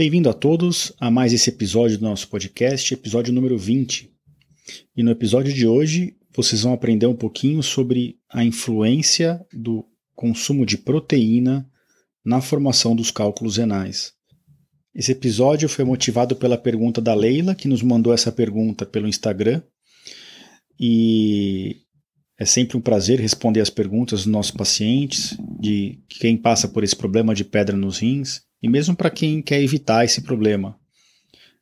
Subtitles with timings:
[0.00, 4.10] Bem-vindo a todos a mais esse episódio do nosso podcast, episódio número 20.
[4.96, 9.84] E no episódio de hoje vocês vão aprender um pouquinho sobre a influência do
[10.16, 11.68] consumo de proteína
[12.24, 14.14] na formação dos cálculos renais.
[14.94, 19.60] Esse episódio foi motivado pela pergunta da Leila, que nos mandou essa pergunta pelo Instagram.
[20.80, 21.76] E
[22.38, 26.96] é sempre um prazer responder as perguntas dos nossos pacientes, de quem passa por esse
[26.96, 30.78] problema de pedra nos rins, e mesmo para quem quer evitar esse problema.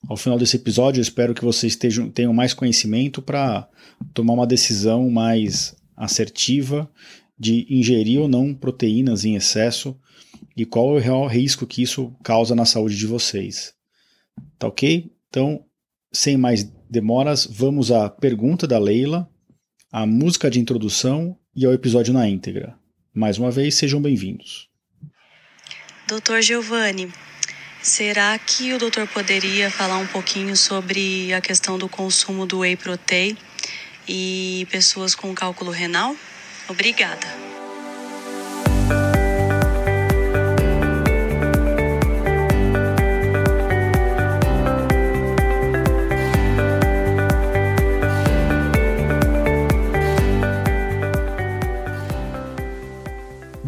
[0.06, 3.68] Ao final desse episódio, eu espero que vocês estejam, tenham mais conhecimento para
[4.14, 6.91] tomar uma decisão mais assertiva
[7.38, 9.98] de ingerir ou não proteínas em excesso
[10.56, 13.74] e qual é o real risco que isso causa na saúde de vocês.
[14.58, 15.10] Tá ok?
[15.28, 15.64] Então,
[16.12, 19.28] sem mais demoras, vamos à pergunta da Leila,
[19.91, 22.77] à música de introdução e ao episódio na íntegra.
[23.12, 24.69] Mais uma vez, sejam bem-vindos.
[26.08, 27.12] Doutor Giovanni,
[27.82, 32.77] será que o doutor poderia falar um pouquinho sobre a questão do consumo do whey
[32.77, 33.36] protein
[34.08, 36.16] e pessoas com cálculo renal?
[36.66, 37.27] Obrigada.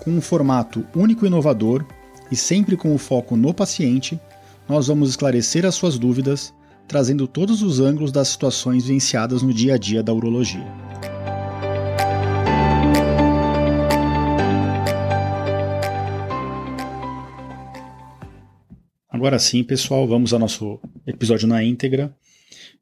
[0.00, 1.84] com um formato único e inovador
[2.30, 4.18] e sempre com o foco no paciente,
[4.68, 6.54] nós vamos esclarecer as suas dúvidas,
[6.88, 10.66] trazendo todos os ângulos das situações vivenciadas no dia a dia da urologia.
[19.08, 22.14] Agora sim, pessoal, vamos ao nosso episódio na íntegra.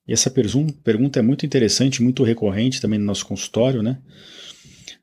[0.06, 3.98] E essa pergunta é muito interessante, muito recorrente também no nosso consultório, né?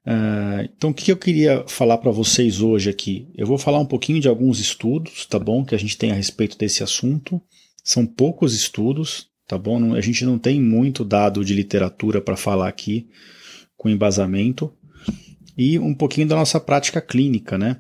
[0.06, 3.28] Uh, então, o que eu queria falar para vocês hoje aqui?
[3.36, 5.66] Eu vou falar um pouquinho de alguns estudos, tá bom?
[5.66, 7.42] Que a gente tem a respeito desse assunto.
[7.84, 9.80] São poucos estudos, tá bom?
[9.80, 13.08] Não, a gente não tem muito dado de literatura para falar aqui
[13.76, 14.72] com embasamento.
[15.58, 17.78] E um pouquinho da nossa prática clínica, né?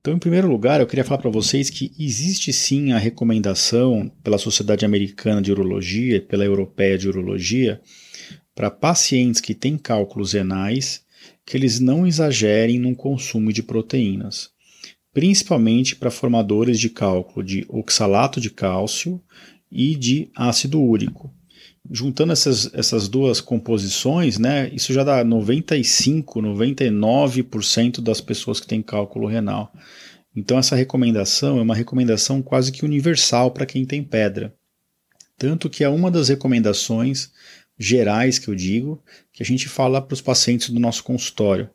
[0.00, 4.38] Então, em primeiro lugar, eu queria falar para vocês que existe sim a recomendação pela
[4.38, 7.80] Sociedade Americana de Urologia, pela Europeia de Urologia,
[8.54, 11.04] para pacientes que têm cálculos renais
[11.44, 14.50] que eles não exagerem no consumo de proteínas,
[15.12, 19.20] principalmente para formadores de cálculo de oxalato de cálcio
[19.70, 21.32] e de ácido úrico.
[21.88, 28.82] Juntando essas, essas duas composições, né, isso já dá 95, 99% das pessoas que têm
[28.82, 29.72] cálculo renal.
[30.34, 34.54] Então, essa recomendação é uma recomendação quase que universal para quem tem pedra.
[35.38, 37.30] Tanto que é uma das recomendações
[37.78, 41.68] gerais que eu digo, que a gente fala para os pacientes do nosso consultório.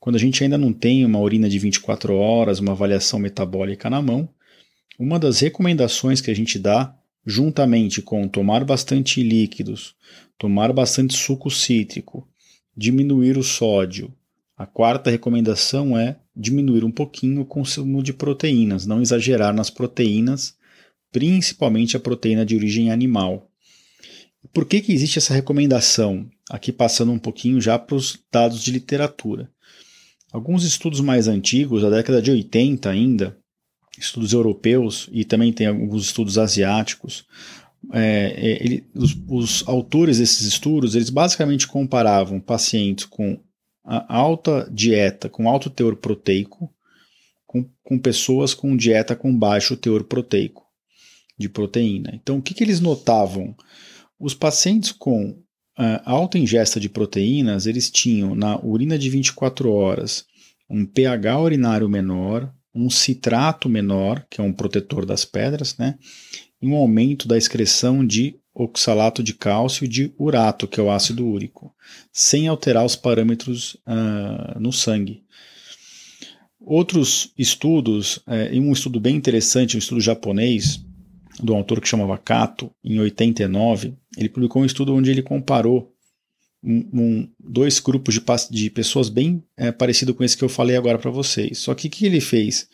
[0.00, 4.00] Quando a gente ainda não tem uma urina de 24 horas, uma avaliação metabólica na
[4.00, 4.28] mão,
[4.98, 6.94] uma das recomendações que a gente dá,
[7.24, 9.94] juntamente com tomar bastante líquidos,
[10.36, 12.26] tomar bastante suco cítrico,
[12.76, 14.12] diminuir o sódio,
[14.58, 20.56] a quarta recomendação é diminuir um pouquinho o consumo de proteínas, não exagerar nas proteínas,
[21.12, 23.48] principalmente a proteína de origem animal.
[24.52, 26.28] Por que, que existe essa recomendação?
[26.50, 29.50] Aqui passando um pouquinho já para os dados de literatura.
[30.32, 33.36] Alguns estudos mais antigos, da década de 80 ainda,
[33.98, 37.26] estudos europeus e também tem alguns estudos asiáticos,
[37.92, 43.40] é, é, ele, os, os, autores desses estudos, eles basicamente comparavam pacientes com
[43.84, 46.70] alta dieta, com alto teor proteico,
[47.46, 50.66] com, com pessoas com dieta com baixo teor proteico,
[51.38, 52.10] de proteína.
[52.14, 53.56] Então, o que, que eles notavam?
[54.18, 60.24] Os pacientes com uh, alta ingesta de proteínas, eles tinham na urina de 24 horas
[60.68, 65.96] um pH urinário menor, um citrato menor, que é um protetor das pedras, né?
[66.60, 70.90] E um aumento da excreção de oxalato de cálcio e de urato, que é o
[70.90, 71.72] ácido úrico,
[72.12, 75.22] sem alterar os parâmetros uh, no sangue.
[76.60, 80.84] Outros estudos, eh, e um estudo bem interessante, um estudo japonês,
[81.42, 85.92] do autor que chamava Kato, em 89, ele publicou um estudo onde ele comparou
[86.62, 90.76] um, um, dois grupos de, de pessoas bem é, parecido com esse que eu falei
[90.76, 91.58] agora para vocês.
[91.58, 92.68] Só que o que ele fez?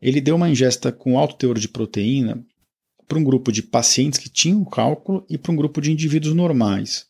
[0.00, 2.44] Ele deu uma ingesta com alto teor de proteína
[3.06, 7.06] para um grupo de pacientes que tinham cálculo e para um grupo de indivíduos normais.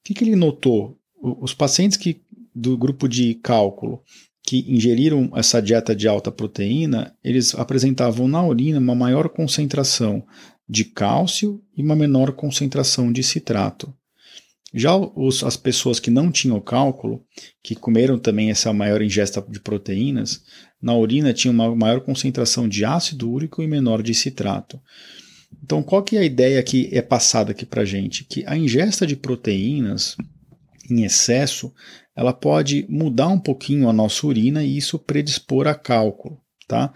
[0.00, 0.98] O que, que ele notou?
[1.20, 2.20] Os pacientes que,
[2.54, 4.02] do grupo de cálculo
[4.48, 10.24] que ingeriram essa dieta de alta proteína, eles apresentavam na urina uma maior concentração
[10.66, 13.92] de cálcio e uma menor concentração de citrato.
[14.72, 17.22] Já os, as pessoas que não tinham cálculo,
[17.62, 20.40] que comeram também essa maior ingesta de proteínas,
[20.80, 24.80] na urina tinha uma maior concentração de ácido úrico e menor de citrato.
[25.62, 28.24] Então, qual que é a ideia que é passada aqui para gente?
[28.24, 30.16] Que a ingesta de proteínas
[30.90, 31.72] em excesso,
[32.18, 36.92] ela pode mudar um pouquinho a nossa urina e isso predispor a cálculo, tá?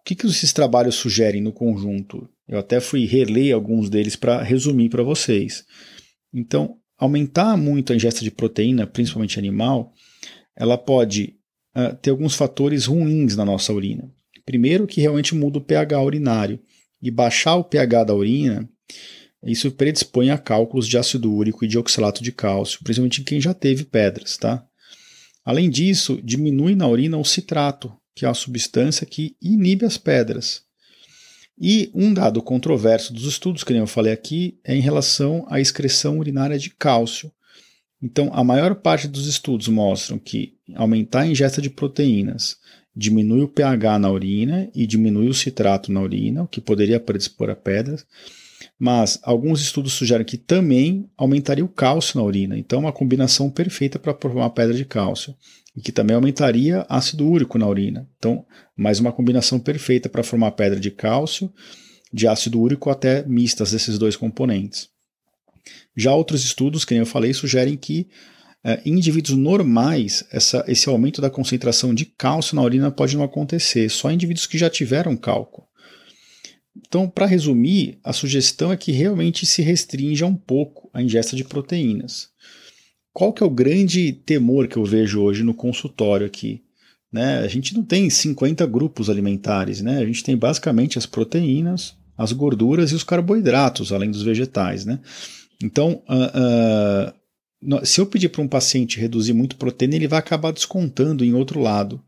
[0.00, 2.28] O que, que esses trabalhos sugerem no conjunto?
[2.48, 5.64] Eu até fui reler alguns deles para resumir para vocês.
[6.32, 9.92] Então, aumentar muito a ingesta de proteína, principalmente animal,
[10.56, 11.36] ela pode
[11.76, 14.10] uh, ter alguns fatores ruins na nossa urina.
[14.44, 16.58] Primeiro, que realmente muda o pH urinário.
[17.00, 18.68] E baixar o pH da urina,
[19.52, 23.40] isso predispõe a cálculos de ácido úrico e de oxalato de cálcio, principalmente em quem
[23.40, 24.36] já teve pedras.
[24.36, 24.64] Tá?
[25.44, 30.62] Além disso, diminui na urina o citrato, que é a substância que inibe as pedras.
[31.60, 36.18] E um dado controverso dos estudos, que eu falei aqui, é em relação à excreção
[36.18, 37.30] urinária de cálcio.
[38.02, 42.56] Então, a maior parte dos estudos mostram que aumentar a ingesta de proteínas
[42.94, 47.50] diminui o pH na urina e diminui o citrato na urina, o que poderia predispor
[47.50, 48.06] a pedras.
[48.78, 52.58] Mas alguns estudos sugerem que também aumentaria o cálcio na urina.
[52.58, 55.34] Então, é uma combinação perfeita para formar pedra de cálcio
[55.76, 58.08] e que também aumentaria ácido úrico na urina.
[58.18, 58.44] Então,
[58.76, 61.52] mais uma combinação perfeita para formar pedra de cálcio,
[62.12, 64.88] de ácido úrico até mistas desses dois componentes.
[65.96, 68.08] Já outros estudos, que nem eu falei, sugerem que
[68.64, 73.24] eh, em indivíduos normais essa, esse aumento da concentração de cálcio na urina pode não
[73.24, 75.66] acontecer, só em indivíduos que já tiveram cálculo.
[76.76, 81.44] Então, para resumir, a sugestão é que realmente se restrinja um pouco a ingesta de
[81.44, 82.28] proteínas.
[83.12, 86.62] Qual que é o grande temor que eu vejo hoje no consultório aqui?
[87.12, 87.38] Né?
[87.38, 89.98] A gente não tem 50 grupos alimentares, né?
[89.98, 94.84] a gente tem basicamente as proteínas, as gorduras e os carboidratos, além dos vegetais.
[94.84, 94.98] Né?
[95.62, 97.12] Então, uh,
[97.72, 101.34] uh, se eu pedir para um paciente reduzir muito proteína, ele vai acabar descontando em
[101.34, 102.02] outro lado.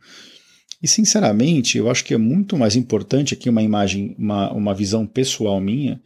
[0.87, 5.05] E sinceramente, eu acho que é muito mais importante aqui uma imagem, uma, uma visão
[5.05, 6.01] pessoal minha,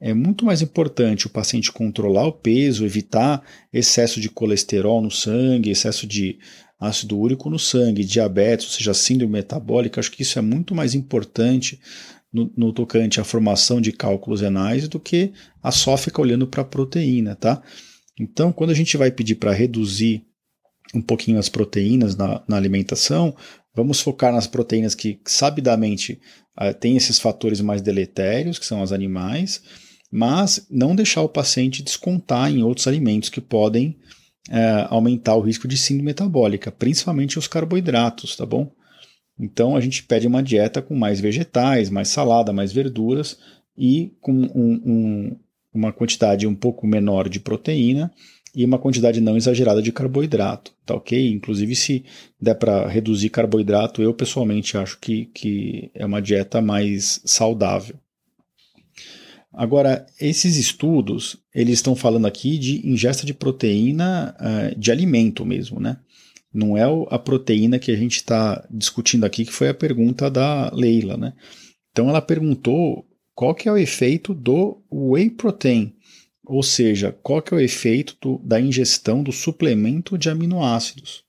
[0.00, 5.68] é muito mais importante o paciente controlar o peso, evitar excesso de colesterol no sangue,
[5.68, 6.38] excesso de
[6.80, 10.00] ácido úrico no sangue, diabetes, ou seja, síndrome metabólica.
[10.00, 11.78] Acho que isso é muito mais importante
[12.32, 16.62] no, no tocante à formação de cálculos renais do que a só ficar olhando para
[16.62, 17.62] a proteína, tá?
[18.18, 20.24] Então, quando a gente vai pedir para reduzir
[20.94, 23.34] um pouquinho as proteínas na, na, alimentação,
[23.74, 26.20] vamos focar nas proteínas que sabidamente
[26.60, 29.62] uh, têm esses fatores mais deletérios, que são as animais,
[30.10, 33.98] mas não deixar o paciente descontar em outros alimentos que podem
[34.50, 38.70] é, aumentar o risco de síndrome metabólica, principalmente os carboidratos, tá bom?
[39.38, 43.38] Então a gente pede uma dieta com mais vegetais, mais salada, mais verduras
[43.76, 45.36] e com um, um,
[45.72, 48.12] uma quantidade um pouco menor de proteína
[48.54, 51.32] e uma quantidade não exagerada de carboidrato, tá ok?
[51.32, 52.04] Inclusive, se
[52.40, 57.96] der para reduzir carboidrato, eu pessoalmente acho que, que é uma dieta mais saudável.
[59.52, 65.80] Agora, esses estudos, eles estão falando aqui de ingesta de proteína uh, de alimento mesmo,
[65.80, 65.96] né?
[66.52, 70.70] Não é a proteína que a gente está discutindo aqui, que foi a pergunta da
[70.72, 71.32] Leila, né?
[71.90, 75.93] Então ela perguntou qual que é o efeito do whey protein,
[76.46, 81.24] ou seja, qual que é o efeito do, da ingestão do suplemento de aminoácidos.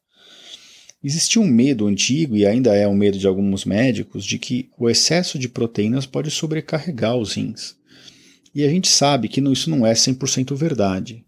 [1.03, 4.89] Existia um medo antigo, e ainda é um medo de alguns médicos, de que o
[4.89, 7.75] excesso de proteínas pode sobrecarregar os rins.
[8.53, 11.23] E a gente sabe que isso não é 100% verdade.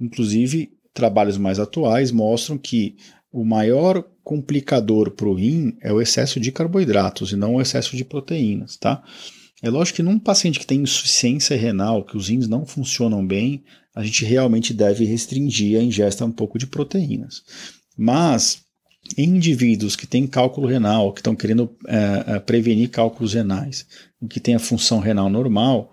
[0.00, 2.96] Inclusive, trabalhos mais atuais mostram que
[3.30, 7.96] o maior complicador para o rim é o excesso de carboidratos e não o excesso
[7.96, 9.02] de proteínas, tá?
[9.62, 13.62] É lógico que num paciente que tem insuficiência renal, que os rins não funcionam bem,
[13.94, 17.42] a gente realmente deve restringir a ingesta um pouco de proteínas.
[17.96, 18.62] Mas
[19.18, 23.86] em indivíduos que têm cálculo renal, que estão querendo é, prevenir cálculos renais,
[24.28, 25.92] que têm a função renal normal,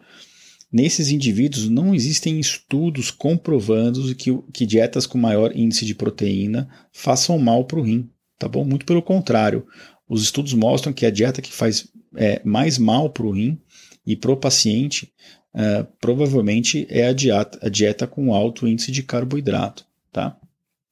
[0.71, 7.39] Nesses indivíduos não existem estudos comprovando que, que dietas com maior índice de proteína façam
[7.39, 8.65] mal para o rim, tá bom?
[8.65, 9.65] Muito pelo contrário.
[10.09, 13.57] Os estudos mostram que a dieta que faz é, mais mal para o rim
[14.05, 15.13] e para o paciente
[15.53, 20.37] é, provavelmente é a dieta, a dieta com alto índice de carboidrato, tá?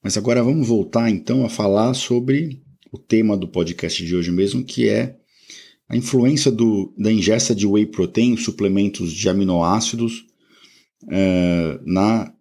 [0.02, 4.64] Mas agora vamos voltar então a falar sobre o tema do podcast de hoje mesmo,
[4.64, 5.18] que é
[5.90, 10.26] a influência do, da ingesta de whey protein, suplementos de aminoácidos,
[11.10, 12.34] é, na,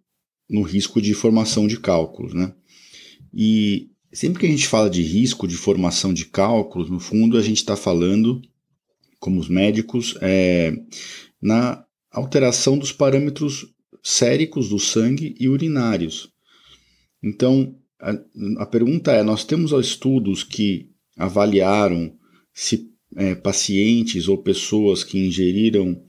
[0.49, 2.33] no risco de formação de cálculos.
[2.33, 2.53] Né?
[3.33, 7.41] E sempre que a gente fala de risco de formação de cálculos, no fundo a
[7.41, 8.41] gente está falando,
[9.19, 10.73] como os médicos, é,
[11.41, 13.67] na alteração dos parâmetros
[14.03, 16.29] séricos do sangue e urinários.
[17.23, 18.13] Então, a,
[18.59, 22.13] a pergunta é: nós temos estudos que avaliaram
[22.53, 26.01] se é, pacientes ou pessoas que ingeriram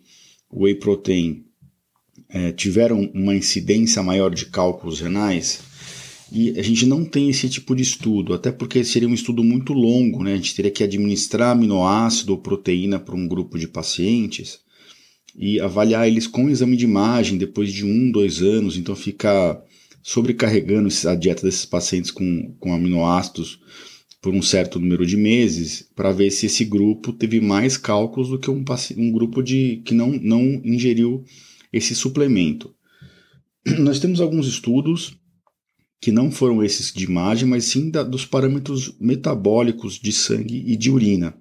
[0.53, 1.45] whey protein
[2.29, 5.63] é, tiveram uma incidência maior de cálculos renais?
[6.33, 9.73] E a gente não tem esse tipo de estudo, até porque seria um estudo muito
[9.73, 10.33] longo, né?
[10.33, 14.59] A gente teria que administrar aminoácido ou proteína para um grupo de pacientes
[15.37, 19.62] e avaliar eles com exame de imagem depois de um, dois anos, então ficar
[20.02, 23.61] sobrecarregando a dieta desses pacientes com, com aminoácidos
[24.21, 28.38] por um certo número de meses para ver se esse grupo teve mais cálculos do
[28.38, 28.64] que um,
[28.97, 31.25] um grupo de que não, não ingeriu
[31.73, 32.75] esse suplemento.
[33.78, 35.16] Nós temos alguns estudos
[36.00, 40.76] que não foram esses de imagem, mas sim da, dos parâmetros metabólicos de sangue e
[40.76, 41.35] de urina.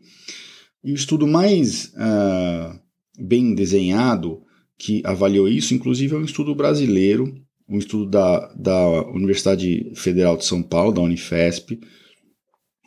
[0.83, 2.79] E o estudo mais uh,
[3.19, 4.41] bem desenhado
[4.77, 7.33] que avaliou isso, inclusive, é um estudo brasileiro,
[7.67, 11.79] um estudo da, da Universidade Federal de São Paulo, da Unifesp,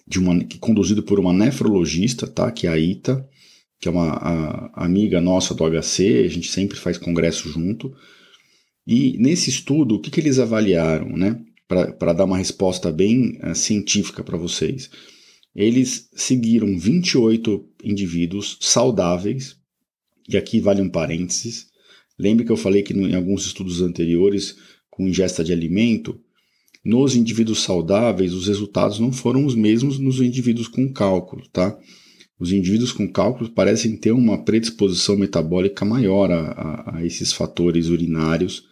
[0.06, 3.26] de uma, que, conduzido por uma nefrologista, tá, que é a Ita,
[3.80, 7.94] que é uma a, amiga nossa do HC, a gente sempre faz congresso junto.
[8.86, 11.40] E nesse estudo, o que, que eles avaliaram, né?
[11.68, 14.90] Para dar uma resposta bem uh, científica para vocês.
[15.54, 19.56] Eles seguiram 28 indivíduos saudáveis,
[20.28, 21.66] e aqui vale um parênteses.
[22.18, 24.56] Lembre que eu falei que em alguns estudos anteriores,
[24.90, 26.18] com ingesta de alimento,
[26.84, 31.78] nos indivíduos saudáveis, os resultados não foram os mesmos nos indivíduos com cálculo, tá?
[32.38, 37.88] Os indivíduos com cálculo parecem ter uma predisposição metabólica maior a, a, a esses fatores
[37.88, 38.64] urinários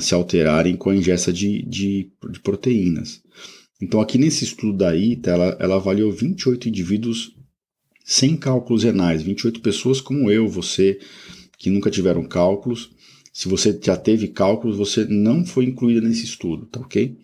[0.00, 3.22] se alterarem com a ingesta de, de, de, proteínas.
[3.80, 7.36] Então, aqui nesse estudo da ITA, ela, ela avaliou 28 indivíduos
[8.04, 10.98] sem cálculos renais, 28 pessoas como eu, você,
[11.58, 12.90] que nunca tiveram cálculos.
[13.32, 17.16] Se você já teve cálculos, você não foi incluída nesse estudo, tá ok?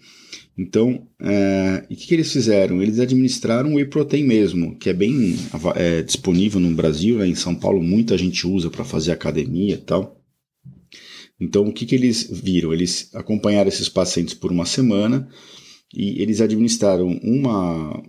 [0.56, 2.82] Então, é, e o que, que, eles fizeram?
[2.82, 5.34] Eles administraram o whey protein mesmo, que é bem
[5.74, 7.26] é, disponível no Brasil, né?
[7.26, 10.21] em São Paulo muita gente usa para fazer academia e tal.
[11.42, 12.72] Então, o que, que eles viram?
[12.72, 15.28] Eles acompanharam esses pacientes por uma semana
[15.92, 18.00] e eles administraram uma,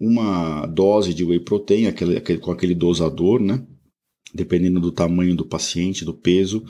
[0.00, 3.64] uma dose de whey protein, aquele, aquele, com aquele dosador, né?
[4.34, 6.64] Dependendo do tamanho do paciente, do peso,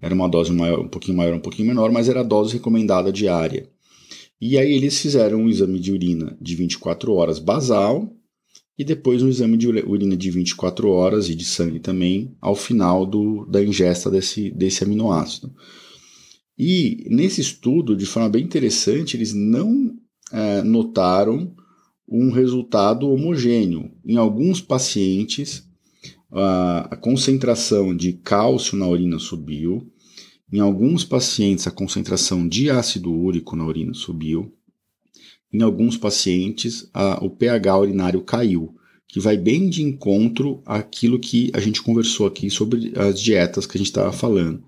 [0.00, 3.12] era uma dose maior, um pouquinho maior, um pouquinho menor, mas era a dose recomendada
[3.12, 3.68] diária.
[4.40, 8.10] E aí eles fizeram um exame de urina de 24 horas basal
[8.78, 13.04] e depois um exame de urina de 24 horas e de sangue também ao final
[13.04, 15.52] do, da ingesta desse, desse aminoácido.
[16.58, 19.94] E nesse estudo, de forma bem interessante, eles não
[20.32, 21.54] é, notaram
[22.08, 23.90] um resultado homogêneo.
[24.04, 25.66] Em alguns pacientes,
[26.30, 29.90] a, a concentração de cálcio na urina subiu,
[30.52, 34.52] em alguns pacientes, a concentração de ácido úrico na urina subiu.
[35.52, 38.74] Em alguns pacientes, a, o pH urinário caiu,
[39.06, 43.76] que vai bem de encontro àquilo que a gente conversou aqui sobre as dietas que
[43.76, 44.62] a gente estava falando.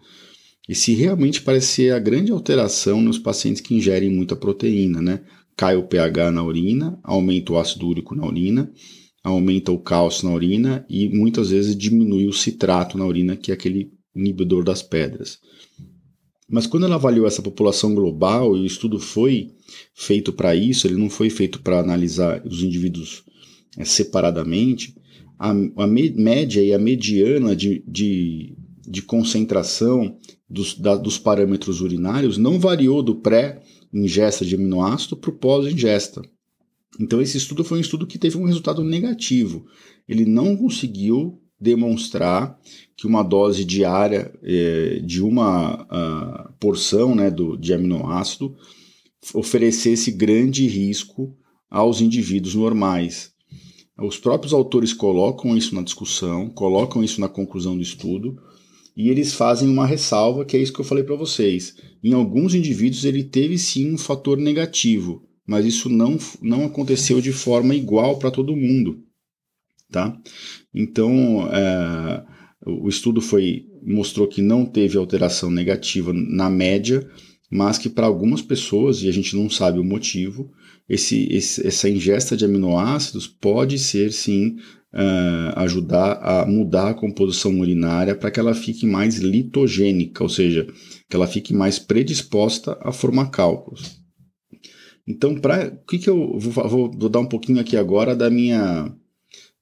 [0.69, 5.21] E se realmente parece ser a grande alteração nos pacientes que ingerem muita proteína, né?
[5.57, 8.71] Cai o pH na urina, aumenta o ácido úrico na urina,
[9.23, 13.55] aumenta o cálcio na urina e muitas vezes diminui o citrato na urina, que é
[13.55, 15.39] aquele inibidor das pedras.
[16.49, 19.53] Mas quando ela avaliou essa população global, e o estudo foi
[19.95, 23.25] feito para isso, ele não foi feito para analisar os indivíduos
[23.79, 24.95] é, separadamente,
[25.39, 30.17] a, a média e a mediana de, de, de concentração
[30.49, 36.23] dos, da, dos parâmetros urinários não variou do pré-ingesta de aminoácido para o pós-ingesta.
[37.01, 39.67] Então, esse estudo foi um estudo que teve um resultado negativo.
[40.09, 42.59] Ele não conseguiu demonstrar
[42.97, 48.55] que uma dose diária é, de uma uh, porção né, do, de aminoácido
[49.33, 51.37] oferecesse grande risco
[51.71, 53.33] aos indivíduos normais.
[53.99, 58.37] Os próprios autores colocam isso na discussão, colocam isso na conclusão do estudo,
[58.97, 61.77] e eles fazem uma ressalva, que é isso que eu falei para vocês.
[62.03, 67.33] Em alguns indivíduos ele teve sim um fator negativo, mas isso não, não aconteceu de
[67.33, 69.03] forma igual para todo mundo.
[69.95, 70.13] Tá?
[70.75, 72.25] Então, é,
[72.67, 77.09] o estudo foi mostrou que não teve alteração negativa na média,
[77.49, 80.51] mas que para algumas pessoas, e a gente não sabe o motivo,
[80.89, 84.57] esse, esse, essa ingesta de aminoácidos pode ser sim
[84.93, 90.67] uh, ajudar a mudar a composição urinária para que ela fique mais litogênica, ou seja,
[91.09, 94.03] que ela fique mais predisposta a formar cálculos.
[95.07, 98.93] Então, para que, que eu vou, vou, vou dar um pouquinho aqui agora da minha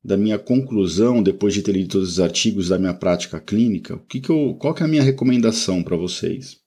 [0.04, 4.00] da minha conclusão depois de ter lido todos os artigos da minha prática clínica, o
[4.00, 6.58] que, que eu, qual que é a minha recomendação para vocês?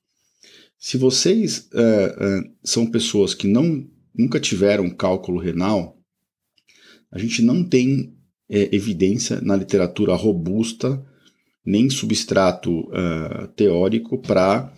[0.77, 3.85] Se vocês uh, uh, são pessoas que não
[4.17, 5.97] nunca tiveram cálculo renal,
[7.11, 8.13] a gente não tem
[8.49, 11.03] é, evidência na literatura robusta,
[11.65, 14.71] nem substrato uh, teórico para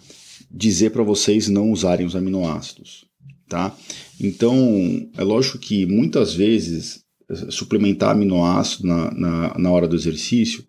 [0.50, 3.06] dizer para vocês não usarem os aminoácidos.
[3.48, 3.76] Tá?
[4.20, 7.04] Então, é lógico que muitas vezes
[7.50, 10.64] suplementar aminoácido na, na, na hora do exercício,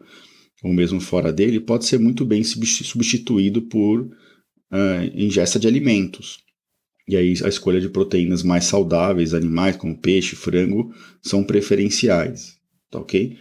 [0.63, 4.09] ou mesmo fora dele, pode ser muito bem substituído por uh,
[5.15, 6.39] ingesta de alimentos.
[7.07, 12.57] E aí a escolha de proteínas mais saudáveis, animais como peixe, frango, são preferenciais,
[12.91, 13.37] tá ok?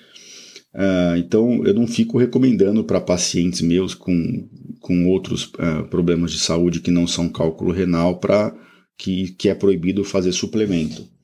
[0.73, 4.47] Uh, então eu não fico recomendando para pacientes meus com,
[4.79, 8.55] com outros uh, problemas de saúde que não são cálculo renal para
[8.95, 11.16] que, que é proibido fazer suplemento.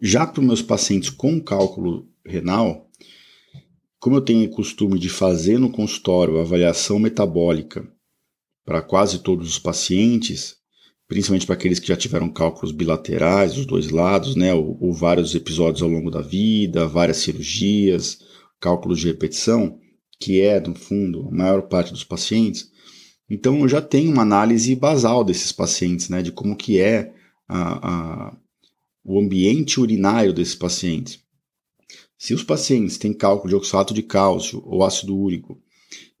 [0.00, 2.90] Já para os meus pacientes com cálculo renal,
[3.98, 7.86] como eu tenho costume de fazer no consultório avaliação metabólica
[8.64, 10.56] para quase todos os pacientes,
[11.08, 15.34] principalmente para aqueles que já tiveram cálculos bilaterais dos dois lados, né, ou, ou, vários
[15.34, 18.18] episódios ao longo da vida, várias cirurgias,
[18.60, 19.78] cálculos de repetição,
[20.20, 22.70] que é, no fundo, a maior parte dos pacientes.
[23.30, 27.12] Então, eu já tenho uma análise basal desses pacientes, né, de como que é
[27.48, 28.36] a, a,
[29.06, 31.20] o ambiente urinário desses pacientes.
[32.18, 35.62] Se os pacientes têm cálculo de oxalato de cálcio ou ácido úrico,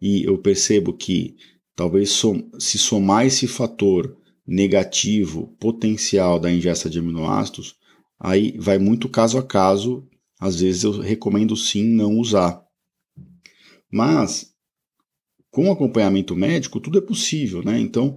[0.00, 1.36] e eu percebo que
[1.74, 4.16] talvez som, se somar esse fator
[4.46, 7.74] negativo potencial da ingesta de aminoácidos,
[8.20, 10.06] aí vai muito caso a caso.
[10.38, 12.62] Às vezes eu recomendo sim não usar.
[13.90, 14.54] Mas
[15.50, 17.80] com acompanhamento médico tudo é possível, né?
[17.80, 18.16] Então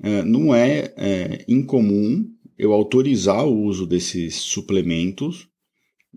[0.00, 2.24] é, não é, é incomum
[2.58, 5.48] eu autorizar o uso desses suplementos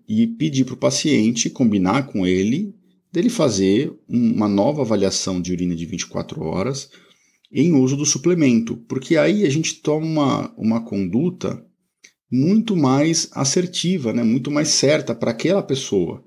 [0.07, 2.73] e pedir para o paciente combinar com ele
[3.11, 6.89] dele fazer uma nova avaliação de urina de 24 horas
[7.51, 11.61] em uso do suplemento, porque aí a gente toma uma, uma conduta
[12.31, 14.23] muito mais assertiva, né?
[14.23, 16.23] muito mais certa para aquela pessoa.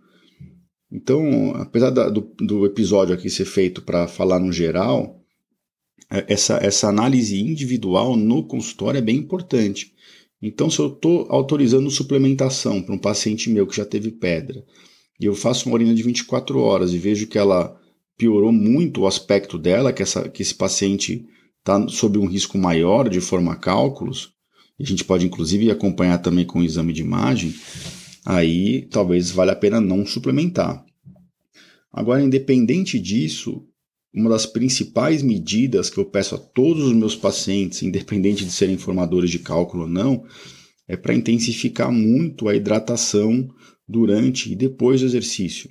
[0.93, 5.19] Então, apesar da, do, do episódio aqui ser feito para falar no geral,
[6.11, 9.94] é, essa, essa análise individual no consultório é bem importante.
[10.47, 14.63] Então, se eu estou autorizando suplementação para um paciente meu que já teve pedra,
[15.19, 17.75] e eu faço uma urina de 24 horas e vejo que ela
[18.15, 21.25] piorou muito o aspecto dela, que, essa, que esse paciente
[21.61, 24.35] está sob um risco maior de formar cálculos,
[24.79, 27.55] e a gente pode inclusive acompanhar também com o exame de imagem,
[28.23, 30.85] aí talvez valha a pena não suplementar.
[31.91, 33.67] Agora, independente disso,
[34.15, 38.79] uma das principais medidas que eu peço a todos os meus pacientes, independente de serem
[38.79, 40.25] formadores de cálculo ou não,
[40.87, 43.49] é para intensificar muito a hidratação
[43.89, 45.71] durante e depois do exercício.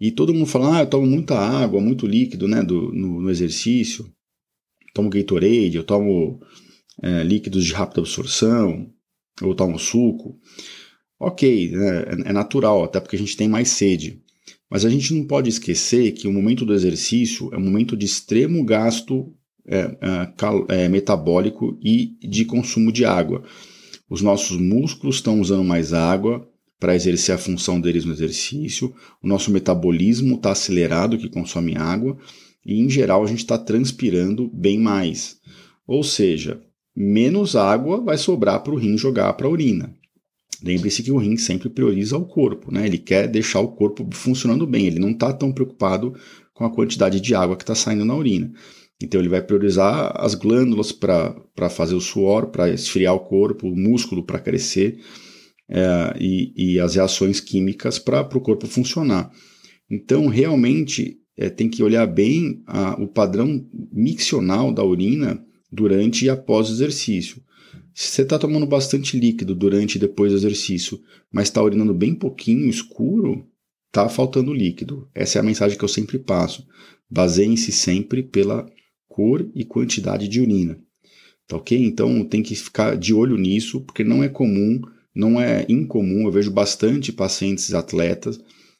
[0.00, 3.30] E todo mundo fala, ah, eu tomo muita água, muito líquido né, do, no, no
[3.30, 4.10] exercício,
[4.94, 6.40] tomo Gatorade, eu tomo
[7.02, 8.90] é, líquidos de rápida absorção,
[9.42, 10.38] ou tomo suco.
[11.20, 14.22] Ok, né, é, é natural, até porque a gente tem mais sede.
[14.70, 18.04] Mas a gente não pode esquecer que o momento do exercício é um momento de
[18.06, 19.32] extremo gasto
[19.66, 23.42] é, é, é, metabólico e de consumo de água.
[24.08, 28.94] Os nossos músculos estão usando mais água, para exercer a função deles no exercício.
[29.22, 32.16] O nosso metabolismo está acelerado, que consome água,
[32.64, 35.38] e em geral a gente está transpirando bem mais.
[35.86, 36.60] Ou seja,
[36.94, 39.94] menos água vai sobrar para o rim jogar para a urina.
[40.62, 42.86] Lembre-se que o rim sempre prioriza o corpo, né?
[42.86, 46.14] ele quer deixar o corpo funcionando bem, ele não está tão preocupado
[46.52, 48.52] com a quantidade de água que está saindo na urina.
[49.00, 53.76] Então ele vai priorizar as glândulas para fazer o suor, para esfriar o corpo, o
[53.76, 54.98] músculo para crescer
[55.68, 59.30] é, e, e, as reações químicas para o corpo funcionar.
[59.88, 65.40] Então, realmente, é, tem que olhar bem a, o padrão miccional da urina
[65.70, 67.40] durante e após o exercício.
[68.00, 71.00] Se você está tomando bastante líquido durante e depois do exercício,
[71.32, 73.44] mas está urinando bem pouquinho, escuro,
[73.88, 75.08] está faltando líquido.
[75.12, 76.64] Essa é a mensagem que eu sempre passo.
[77.10, 78.70] Baseiem-se sempre pela
[79.08, 80.80] cor e quantidade de urina.
[81.48, 81.76] Tá ok?
[81.76, 84.80] Então tem que ficar de olho nisso, porque não é comum
[85.12, 88.38] não é incomum, eu vejo bastante pacientes atletas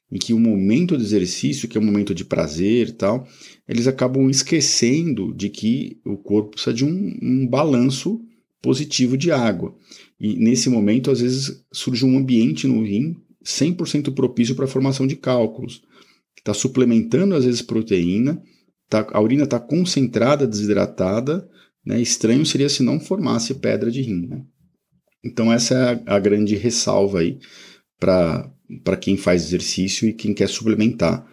[0.09, 3.27] em que o momento de exercício, que é um momento de prazer e tal,
[3.67, 8.21] eles acabam esquecendo de que o corpo precisa de um, um balanço
[8.61, 9.75] positivo de água.
[10.21, 15.07] E nesse momento, às vezes, surge um ambiente no rim 100% propício para a formação
[15.07, 15.83] de cálculos.
[16.37, 18.43] Está suplementando, às vezes, proteína,
[18.89, 21.49] tá, a urina está concentrada, desidratada.
[21.85, 22.01] Né?
[22.01, 24.27] Estranho seria se não formasse pedra de rim.
[24.27, 24.43] Né?
[25.25, 27.39] Então, essa é a, a grande ressalva aí
[27.99, 31.27] para quem faz exercício e quem quer suplementar.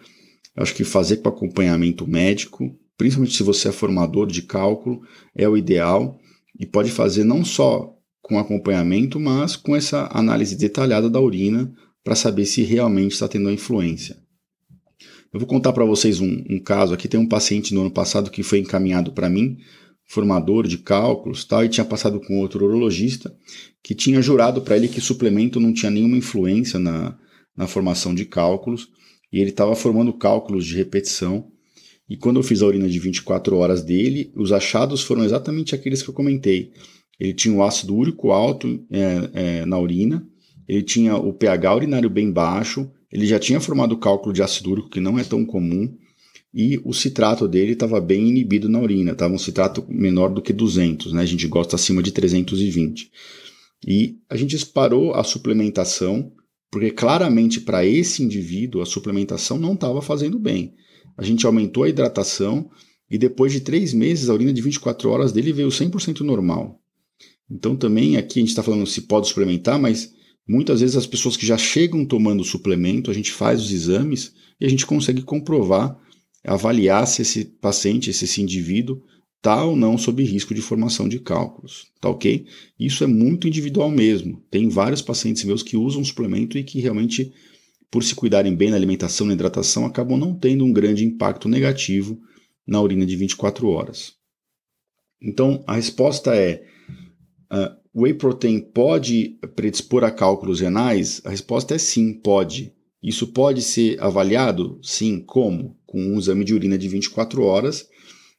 [0.56, 5.02] Eu acho que fazer com acompanhamento médico, principalmente se você é formador de cálculo,
[5.34, 6.18] é o ideal
[6.58, 12.14] e pode fazer não só com acompanhamento, mas com essa análise detalhada da urina para
[12.14, 14.16] saber se realmente está tendo a influência.
[15.32, 17.08] Eu vou contar para vocês um, um, caso aqui.
[17.08, 19.58] Tem um paciente no ano passado que foi encaminhado para mim,
[20.04, 23.34] formador de cálculos, tal, e tinha passado com outro urologista
[23.82, 27.16] que tinha jurado para ele que suplemento não tinha nenhuma influência na,
[27.56, 28.88] na formação de cálculos
[29.32, 31.50] e ele estava formando cálculos de repetição.
[32.08, 36.02] E quando eu fiz a urina de 24 horas dele, os achados foram exatamente aqueles
[36.02, 36.72] que eu comentei.
[37.18, 40.26] Ele tinha o ácido úrico alto é, é, na urina,
[40.68, 44.90] ele tinha o pH urinário bem baixo, ele já tinha formado cálculo de ácido úrico,
[44.90, 45.96] que não é tão comum,
[46.52, 50.52] e o citrato dele estava bem inibido na urina, estava um citrato menor do que
[50.52, 51.22] 200, né?
[51.22, 53.10] a gente gosta acima de 320.
[53.86, 56.32] E a gente parou a suplementação,
[56.70, 60.74] porque claramente para esse indivíduo a suplementação não estava fazendo bem.
[61.16, 62.70] A gente aumentou a hidratação
[63.10, 66.80] e depois de três meses a urina de 24 horas dele veio 100% normal.
[67.50, 70.12] Então também aqui a gente está falando se pode suplementar, mas
[70.46, 74.66] muitas vezes as pessoas que já chegam tomando suplemento, a gente faz os exames e
[74.66, 75.96] a gente consegue comprovar,
[76.44, 79.02] avaliar se esse paciente, se esse indivíduo
[79.36, 82.46] está ou não sob risco de formação de cálculos, tá ok?
[82.78, 84.42] Isso é muito individual mesmo.
[84.50, 87.32] Tem vários pacientes meus que usam suplemento e que realmente,
[87.96, 92.20] por se cuidarem bem na alimentação, na hidratação, acabam não tendo um grande impacto negativo
[92.66, 94.12] na urina de 24 horas.
[95.18, 96.62] Então, a resposta é
[97.50, 101.22] Uh, whey protein pode predispor a cálculos renais?
[101.24, 102.74] A resposta é sim, pode.
[103.02, 104.78] Isso pode ser avaliado?
[104.82, 105.20] Sim.
[105.20, 105.78] Como?
[105.86, 107.88] Com um exame de urina de 24 horas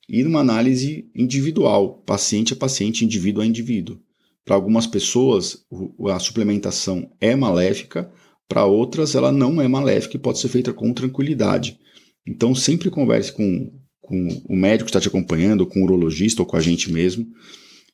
[0.08, 3.98] e numa análise individual, paciente a paciente, indivíduo a indivíduo.
[4.46, 5.65] Para algumas pessoas,
[6.13, 8.12] a suplementação é maléfica,
[8.47, 11.77] para outras, ela não é maléfica e pode ser feita com tranquilidade.
[12.25, 16.45] Então, sempre converse com, com o médico que está te acompanhando, com o urologista ou
[16.45, 17.27] com a gente mesmo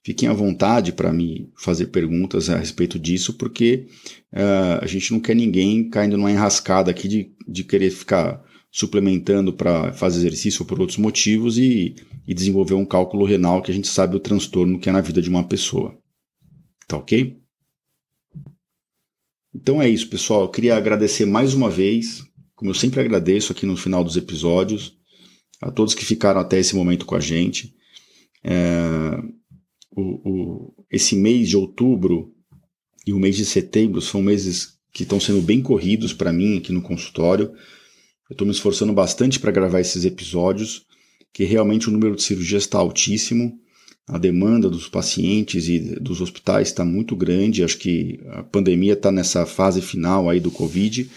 [0.06, 3.88] Fiquem à vontade para me fazer perguntas a respeito disso, porque
[4.34, 9.54] uh, a gente não quer ninguém caindo numa enrascada aqui de, de querer ficar suplementando
[9.54, 11.96] para fazer exercício ou por outros motivos e,
[12.28, 15.22] e desenvolver um cálculo renal que a gente sabe o transtorno que é na vida
[15.22, 15.98] de uma pessoa.
[16.86, 17.38] Tá ok?
[19.54, 20.42] Então é isso, pessoal.
[20.42, 22.24] Eu queria agradecer mais uma vez,
[22.56, 24.98] como eu sempre agradeço aqui no final dos episódios,
[25.62, 27.74] a todos que ficaram até esse momento com a gente.
[28.44, 29.22] É,
[29.92, 32.34] o, o, esse mês de outubro
[33.06, 36.72] e o mês de setembro são meses que estão sendo bem corridos para mim aqui
[36.72, 37.52] no consultório.
[38.30, 40.86] Eu estou me esforçando bastante para gravar esses episódios,
[41.32, 43.60] que realmente o número de cirurgias está altíssimo,
[44.08, 47.64] a demanda dos pacientes e dos hospitais está muito grande.
[47.64, 51.10] Acho que a pandemia está nessa fase final aí do Covid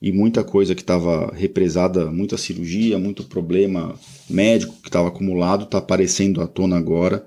[0.00, 5.78] e muita coisa que estava represada, muita cirurgia, muito problema médico que estava acumulado está
[5.78, 7.26] aparecendo à tona agora.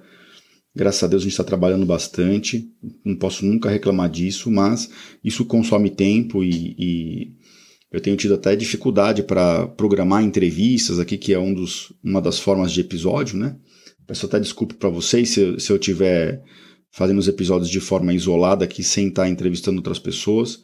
[0.76, 2.70] Graças a Deus a gente está trabalhando bastante,
[3.04, 4.92] não posso nunca reclamar disso, mas
[5.24, 7.32] isso consome tempo e, e
[7.92, 12.38] eu tenho tido até dificuldade para programar entrevistas aqui, que é um dos, uma das
[12.38, 13.56] formas de episódio, né?
[14.08, 16.42] Peço até desculpa para vocês se, se eu estiver
[16.92, 20.64] fazendo os episódios de forma isolada aqui, sem estar tá entrevistando outras pessoas,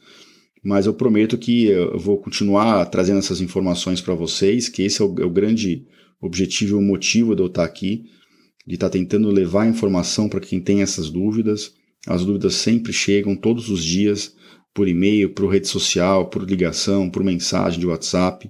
[0.64, 5.06] mas eu prometo que eu vou continuar trazendo essas informações para vocês, que esse é
[5.06, 5.86] o, é o grande
[6.22, 8.06] objetivo e o motivo de eu estar tá aqui
[8.66, 11.74] de estar tá tentando levar informação para quem tem essas dúvidas.
[12.08, 14.34] As dúvidas sempre chegam todos os dias
[14.74, 18.50] por e-mail, por rede social, por ligação, por mensagem de WhatsApp.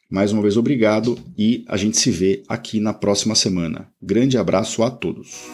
[0.09, 3.87] Mais uma vez, obrigado e a gente se vê aqui na próxima semana.
[4.01, 5.45] Grande abraço a todos.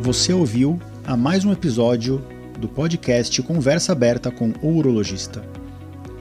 [0.00, 2.24] Você ouviu a mais um episódio
[2.58, 5.42] do podcast Conversa Aberta com o Urologista.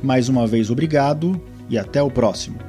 [0.04, 2.64] Mais uma vez, obrigado e até o próximo.